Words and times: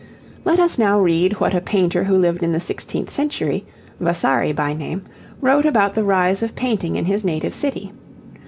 Let 0.45 0.59
us 0.59 0.79
now 0.79 0.99
read 0.99 1.33
what 1.33 1.53
a 1.53 1.61
painter 1.61 2.05
who 2.05 2.17
lived 2.17 2.41
in 2.41 2.53
the 2.53 2.59
sixteenth 2.59 3.11
century, 3.11 3.67
Vasari 3.99 4.51
by 4.51 4.73
name, 4.73 5.03
wrote 5.41 5.63
about 5.65 5.93
the 5.93 6.03
rise 6.03 6.41
of 6.41 6.55
painting 6.55 6.95
in 6.95 7.05
his 7.05 7.23
native 7.23 7.53
city. 7.53 7.93